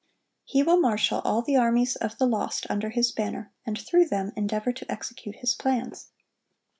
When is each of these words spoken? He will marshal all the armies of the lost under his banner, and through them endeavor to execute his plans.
He 0.43 0.63
will 0.63 0.79
marshal 0.79 1.19
all 1.23 1.43
the 1.43 1.57
armies 1.57 1.95
of 1.95 2.17
the 2.17 2.25
lost 2.25 2.65
under 2.71 2.89
his 2.89 3.11
banner, 3.11 3.51
and 3.67 3.77
through 3.79 4.07
them 4.07 4.31
endeavor 4.35 4.73
to 4.73 4.91
execute 4.91 5.35
his 5.35 5.53
plans. 5.53 6.09